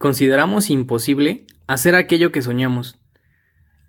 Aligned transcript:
Consideramos 0.00 0.70
imposible 0.70 1.44
hacer 1.66 1.94
aquello 1.94 2.32
que 2.32 2.40
soñamos. 2.40 2.98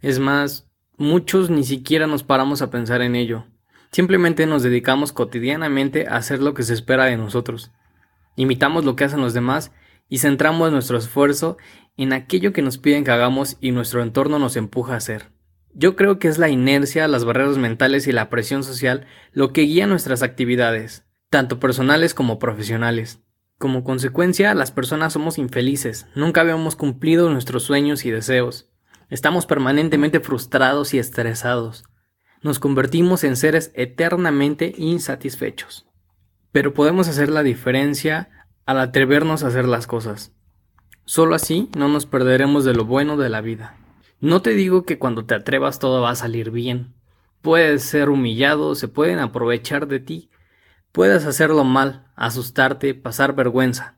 Es 0.02 0.20
más, 0.20 0.70
muchos 0.98 1.50
ni 1.50 1.64
siquiera 1.64 2.06
nos 2.06 2.24
paramos 2.24 2.62
a 2.62 2.70
pensar 2.70 3.02
en 3.02 3.16
ello. 3.16 3.46
Simplemente 3.94 4.46
nos 4.46 4.62
dedicamos 4.62 5.14
cotidianamente 5.14 6.10
a 6.10 6.18
hacer 6.18 6.42
lo 6.42 6.54
que 6.54 6.64
se 6.64 6.74
espera 6.74 7.06
de 7.06 7.16
nosotros. 7.16 7.72
Imitamos 8.36 8.84
lo 8.84 8.98
que 8.98 9.06
hacen 9.06 9.22
los 9.22 9.34
demás 9.34 9.72
y 10.10 10.18
centramos 10.18 10.70
nuestro 10.74 10.98
esfuerzo 10.98 11.56
en 11.96 12.12
aquello 12.12 12.52
que 12.52 12.62
nos 12.62 12.78
piden 12.78 13.06
que 13.06 13.12
hagamos 13.12 13.56
y 13.62 13.72
nuestro 13.72 14.04
entorno 14.04 14.38
nos 14.38 14.58
empuja 14.58 14.96
a 14.96 14.98
hacer. 14.98 15.32
Yo 15.74 15.96
creo 15.96 16.20
que 16.20 16.28
es 16.28 16.38
la 16.38 16.50
inercia, 16.50 17.08
las 17.08 17.24
barreras 17.24 17.58
mentales 17.58 18.06
y 18.08 18.12
la 18.12 18.30
presión 18.30 18.66
social 18.66 19.08
lo 19.32 19.54
que 19.54 19.62
guía 19.62 19.88
nuestras 19.88 20.24
actividades, 20.24 21.06
tanto 21.30 21.62
personales 21.62 22.14
como 22.14 22.38
profesionales. 22.38 23.22
Como 23.62 23.84
consecuencia, 23.84 24.56
las 24.56 24.72
personas 24.72 25.14
somos 25.14 25.38
infelices, 25.38 26.08
nunca 26.16 26.42
habíamos 26.42 26.76
cumplido 26.76 27.30
nuestros 27.30 27.62
sueños 27.62 28.06
y 28.06 28.10
deseos. 28.10 28.72
Estamos 29.12 29.46
permanentemente 29.46 30.20
frustrados 30.20 30.96
y 30.96 30.98
estresados. 30.98 31.84
Nos 32.42 32.58
convertimos 32.58 33.24
en 33.24 33.36
seres 33.36 33.72
eternamente 33.76 34.74
insatisfechos. 34.76 35.86
Pero 36.52 36.74
podemos 36.74 37.08
hacer 37.08 37.30
la 37.30 37.44
diferencia 37.44 38.32
al 38.66 38.80
atrevernos 38.80 39.44
a 39.44 39.50
hacer 39.50 39.68
las 39.68 39.86
cosas. 39.86 40.34
Solo 41.06 41.36
así 41.36 41.70
no 41.78 41.88
nos 41.88 42.08
perderemos 42.08 42.66
de 42.66 42.74
lo 42.74 42.86
bueno 42.86 43.16
de 43.16 43.30
la 43.30 43.42
vida. 43.42 43.78
No 44.20 44.42
te 44.42 44.56
digo 44.56 44.86
que 44.86 44.98
cuando 44.98 45.26
te 45.26 45.36
atrevas 45.36 45.78
todo 45.78 46.02
va 46.02 46.10
a 46.10 46.16
salir 46.16 46.50
bien. 46.50 46.96
Puedes 47.44 47.84
ser 47.84 48.10
humillado, 48.10 48.74
se 48.74 48.88
pueden 48.88 49.20
aprovechar 49.20 49.88
de 49.88 50.00
ti, 50.00 50.31
Puedes 50.92 51.26
hacerlo 51.26 51.64
mal, 51.64 52.06
asustarte, 52.16 52.94
pasar 52.94 53.34
vergüenza. 53.34 53.96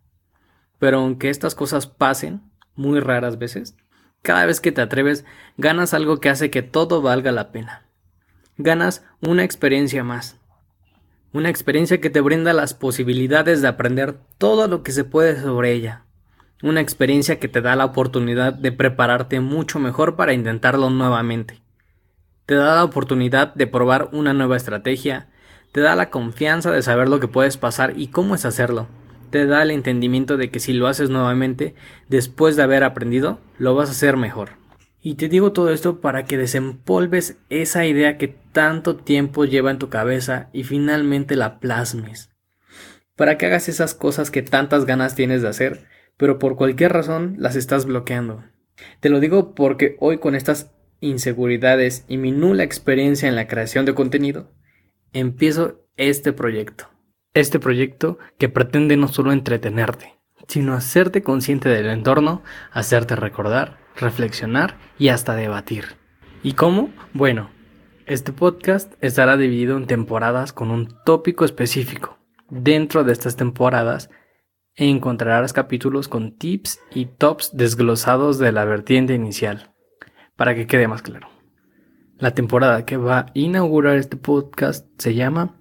Pero 0.78 1.00
aunque 1.00 1.30
estas 1.30 1.56
cosas 1.56 1.88
pasen, 1.88 2.42
muy 2.76 3.00
raras 3.00 3.40
veces, 3.40 3.76
cada 4.22 4.46
vez 4.46 4.62
que 4.62 4.72
te 4.72 4.82
atreves, 4.82 5.26
ganas 5.58 5.94
algo 5.94 6.20
que 6.20 6.30
hace 6.30 6.52
que 6.52 6.62
todo 6.62 7.02
valga 7.02 7.32
la 7.32 7.52
pena. 7.52 7.88
Ganas 8.58 9.04
una 9.22 9.44
experiencia 9.44 10.04
más. 10.04 10.38
Una 11.34 11.50
experiencia 11.50 12.00
que 12.00 12.12
te 12.12 12.22
brinda 12.22 12.54
las 12.54 12.76
posibilidades 12.76 13.64
de 13.64 13.68
aprender 13.68 14.20
todo 14.38 14.68
lo 14.68 14.84
que 14.84 14.92
se 14.92 15.04
puede 15.04 15.42
sobre 15.42 15.72
ella. 15.72 16.04
Una 16.62 16.80
experiencia 16.80 17.40
que 17.40 17.48
te 17.48 17.62
da 17.62 17.76
la 17.76 17.86
oportunidad 17.86 18.54
de 18.54 18.72
prepararte 18.72 19.40
mucho 19.40 19.80
mejor 19.80 20.16
para 20.16 20.34
intentarlo 20.34 20.92
nuevamente. 20.92 21.60
Te 22.46 22.54
da 22.54 22.76
la 22.76 22.84
oportunidad 22.84 23.56
de 23.56 23.66
probar 23.66 24.10
una 24.12 24.34
nueva 24.34 24.58
estrategia, 24.58 25.28
te 25.74 25.82
da 25.82 25.96
la 25.96 26.12
confianza 26.12 26.72
de 26.72 26.84
saber 26.84 27.10
lo 27.10 27.20
que 27.20 27.28
puedes 27.28 27.58
pasar 27.58 27.94
y 27.98 28.08
cómo 28.08 28.36
es 28.36 28.46
hacerlo. 28.46 28.88
Te 29.32 29.48
da 29.48 29.64
el 29.64 29.72
entendimiento 29.72 30.38
de 30.38 30.52
que 30.52 30.60
si 30.60 30.72
lo 30.72 30.88
haces 30.88 31.10
nuevamente, 31.10 31.74
después 32.08 32.56
de 32.56 32.62
haber 32.62 32.84
aprendido, 32.84 33.40
lo 33.58 33.74
vas 33.74 33.90
a 33.90 33.94
hacer 33.94 34.16
mejor. 34.16 34.52
Y 35.02 35.16
te 35.16 35.30
digo 35.30 35.52
todo 35.52 35.72
esto 35.74 36.00
para 36.00 36.26
que 36.26 36.38
desempolves 36.38 37.38
esa 37.50 37.88
idea 37.88 38.20
que 38.20 38.28
tanto 38.28 38.96
tiempo 38.98 39.46
lleva 39.46 39.72
en 39.72 39.80
tu 39.80 39.90
cabeza 39.90 40.50
y 40.54 40.64
finalmente 40.64 41.36
la 41.36 41.60
plasmes. 41.60 42.30
Para 43.16 43.40
que 43.40 43.48
hagas 43.48 43.68
esas 43.68 43.96
cosas 43.96 44.30
que 44.30 44.44
tantas 44.44 44.86
ganas 44.86 45.16
tienes 45.16 45.42
de 45.42 45.50
hacer, 45.50 45.88
pero 46.18 46.38
por 46.38 46.56
cualquier 46.56 46.94
razón 46.94 47.36
las 47.40 47.56
estás 47.56 47.88
bloqueando. 47.88 48.44
Te 49.00 49.10
lo 49.10 49.20
digo 49.20 49.56
porque 49.56 49.98
hoy 50.00 50.20
con 50.20 50.36
estas 50.36 50.72
inseguridades 51.00 52.06
y 52.08 52.18
mi 52.18 52.32
nula 52.32 52.64
experiencia 52.64 53.28
en 53.28 53.36
la 53.36 53.48
creación 53.48 53.86
de 53.86 53.96
contenido, 53.96 54.52
empiezo 55.14 55.80
este 55.96 56.34
proyecto. 56.34 56.90
Este 57.34 57.60
proyecto 57.60 58.18
que 58.38 58.50
pretende 58.50 58.98
no 58.98 59.08
solo 59.08 59.32
entretenerte, 59.32 60.16
sino 60.48 60.74
hacerte 60.74 61.24
consciente 61.24 61.70
del 61.70 61.88
entorno, 61.88 62.44
hacerte 62.72 63.16
recordar, 63.16 63.80
reflexionar 63.96 64.78
y 65.00 65.10
hasta 65.10 65.36
debatir. 65.36 65.86
¿Y 66.44 66.54
cómo? 66.54 66.92
Bueno, 67.14 67.50
este 68.06 68.34
podcast 68.34 68.94
estará 69.02 69.38
dividido 69.38 69.78
en 69.78 69.88
temporadas 69.88 70.52
con 70.52 70.72
un 70.72 70.94
tópico 71.06 71.46
específico. 71.46 72.18
Dentro 72.50 73.04
de 73.04 73.14
estas 73.14 73.36
temporadas 73.36 74.10
encontrarás 74.76 75.54
capítulos 75.54 76.08
con 76.08 76.38
tips 76.38 76.80
y 76.94 77.06
tops 77.06 77.56
desglosados 77.56 78.40
de 78.40 78.52
la 78.52 78.66
vertiente 78.66 79.14
inicial, 79.14 79.74
para 80.36 80.56
que 80.56 80.68
quede 80.68 80.88
más 80.88 81.02
claro. 81.02 81.33
La 82.24 82.34
temporada 82.34 82.86
que 82.86 82.96
va 82.96 83.20
a 83.20 83.26
inaugurar 83.34 83.98
este 83.98 84.16
podcast 84.16 84.88
se 84.98 85.14
llama 85.14 85.58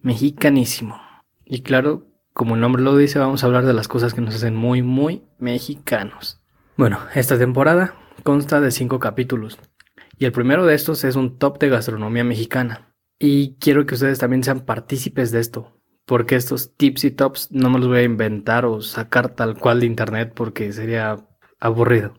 Mexicanísimo. 0.00 0.98
Y 1.44 1.60
claro, 1.60 2.06
como 2.32 2.54
el 2.54 2.62
nombre 2.62 2.80
lo 2.80 2.96
dice, 2.96 3.18
vamos 3.18 3.42
a 3.42 3.46
hablar 3.46 3.66
de 3.66 3.74
las 3.74 3.88
cosas 3.88 4.14
que 4.14 4.22
nos 4.22 4.34
hacen 4.34 4.56
muy, 4.56 4.80
muy 4.80 5.24
mexicanos. 5.38 6.40
Bueno, 6.78 6.98
esta 7.14 7.36
temporada 7.38 7.94
consta 8.22 8.62
de 8.62 8.70
cinco 8.70 8.98
capítulos. 9.00 9.58
Y 10.16 10.24
el 10.24 10.32
primero 10.32 10.64
de 10.64 10.76
estos 10.76 11.04
es 11.04 11.14
un 11.14 11.36
top 11.36 11.58
de 11.58 11.68
gastronomía 11.68 12.24
mexicana. 12.24 12.94
Y 13.18 13.56
quiero 13.56 13.84
que 13.84 13.92
ustedes 13.92 14.18
también 14.18 14.42
sean 14.42 14.60
partícipes 14.60 15.30
de 15.30 15.40
esto. 15.40 15.78
Porque 16.06 16.36
estos 16.36 16.74
tips 16.74 17.04
y 17.04 17.10
tops 17.10 17.52
no 17.52 17.68
me 17.68 17.80
los 17.80 17.88
voy 17.88 17.98
a 17.98 18.04
inventar 18.04 18.64
o 18.64 18.80
sacar 18.80 19.34
tal 19.34 19.58
cual 19.58 19.80
de 19.80 19.86
internet 19.86 20.32
porque 20.34 20.72
sería 20.72 21.18
aburrido. 21.60 22.14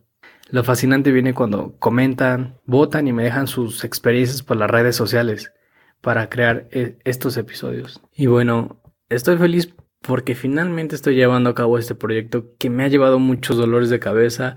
Lo 0.51 0.63
fascinante 0.63 1.11
viene 1.11 1.33
cuando 1.33 1.75
comentan, 1.77 2.57
votan 2.65 3.07
y 3.07 3.13
me 3.13 3.23
dejan 3.23 3.47
sus 3.47 3.83
experiencias 3.83 4.41
por 4.41 4.57
las 4.57 4.69
redes 4.69 4.95
sociales 4.95 5.53
para 6.01 6.29
crear 6.29 6.67
e, 6.71 6.97
estos 7.03 7.37
episodios. 7.37 8.01
Y 8.13 8.25
bueno, 8.25 8.81
estoy 9.09 9.37
feliz 9.37 9.75
porque 10.01 10.33
finalmente 10.33 10.95
estoy 10.95 11.15
llevando 11.15 11.51
a 11.51 11.55
cabo 11.55 11.77
este 11.77 11.93
proyecto 11.93 12.55
que 12.57 12.69
me 12.69 12.83
ha 12.83 12.87
llevado 12.87 13.19
muchos 13.19 13.57
dolores 13.57 13.89
de 13.89 13.99
cabeza 13.99 14.55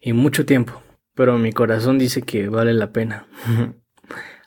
y 0.00 0.12
mucho 0.12 0.46
tiempo, 0.46 0.80
pero 1.14 1.38
mi 1.38 1.52
corazón 1.52 1.98
dice 1.98 2.22
que 2.22 2.48
vale 2.48 2.72
la 2.72 2.92
pena. 2.92 3.26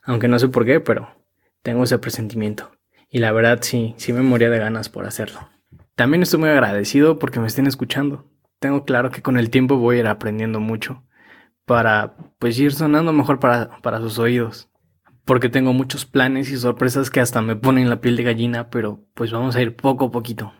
Aunque 0.03 0.27
no 0.27 0.39
sé 0.39 0.47
por 0.47 0.65
qué, 0.65 0.79
pero 0.79 1.09
tengo 1.61 1.83
ese 1.83 1.97
presentimiento. 1.97 2.71
Y 3.09 3.19
la 3.19 3.31
verdad 3.31 3.59
sí, 3.61 3.95
sí 3.97 4.13
me 4.13 4.21
moría 4.21 4.49
de 4.49 4.59
ganas 4.59 4.87
por 4.87 5.05
hacerlo. 5.05 5.49
También 5.95 6.21
estoy 6.21 6.39
muy 6.39 6.49
agradecido 6.49 7.19
porque 7.19 7.39
me 7.39 7.47
estén 7.47 7.67
escuchando 7.67 8.29
tengo 8.65 8.83
claro 8.83 9.11
que 9.11 9.21
con 9.21 9.37
el 9.37 9.51
tiempo 9.51 9.77
voy 9.77 9.97
a 9.97 9.99
ir 9.99 10.07
aprendiendo 10.07 10.59
mucho 10.59 11.03
para 11.65 12.15
pues 12.39 12.57
ir 12.57 12.73
sonando 12.73 13.13
mejor 13.13 13.39
para, 13.39 13.79
para 13.83 13.99
sus 13.99 14.17
oídos. 14.17 14.69
Porque 15.23 15.49
tengo 15.49 15.71
muchos 15.71 16.05
planes 16.05 16.49
y 16.49 16.57
sorpresas 16.57 17.11
que 17.11 17.19
hasta 17.19 17.43
me 17.43 17.55
ponen 17.55 17.91
la 17.91 18.01
piel 18.01 18.15
de 18.15 18.23
gallina, 18.23 18.71
pero 18.71 19.05
pues 19.13 19.31
vamos 19.31 19.55
a 19.55 19.61
ir 19.61 19.75
poco 19.75 20.05
a 20.05 20.11
poquito. 20.11 20.51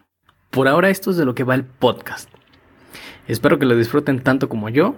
Por 0.52 0.68
ahora 0.68 0.92
esto 0.92 1.10
es 1.10 1.18
de 1.18 1.26
lo 1.26 1.34
que 1.34 1.44
va 1.44 1.56
el 1.56 1.66
podcast. 1.66 2.30
Espero 3.28 3.58
que 3.58 3.66
lo 3.66 3.76
disfruten 3.76 4.22
tanto 4.22 4.50
como 4.50 4.70
yo 4.70 4.98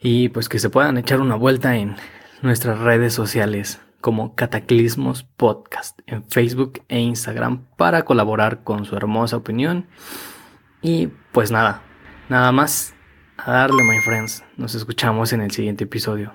y 0.00 0.30
pues 0.30 0.48
que 0.48 0.58
se 0.58 0.70
puedan 0.70 0.96
echar 0.96 1.20
una 1.20 1.34
vuelta 1.34 1.76
en 1.76 1.96
nuestras 2.40 2.78
redes 2.78 3.12
sociales 3.12 3.82
como 4.00 4.34
Cataclismos 4.34 5.24
Podcast 5.24 6.00
en 6.06 6.24
Facebook 6.24 6.80
e 6.88 7.00
Instagram 7.00 7.66
para 7.76 8.06
colaborar 8.06 8.64
con 8.64 8.86
su 8.86 8.96
hermosa 8.96 9.36
opinión. 9.36 9.88
Y 10.80 11.08
pues 11.32 11.50
nada, 11.50 11.82
Nada 12.28 12.52
más 12.52 12.92
a 13.38 13.52
darle, 13.52 13.82
my 13.82 14.00
friends. 14.00 14.44
Nos 14.58 14.74
escuchamos 14.74 15.32
en 15.32 15.40
el 15.40 15.50
siguiente 15.50 15.84
episodio. 15.84 16.34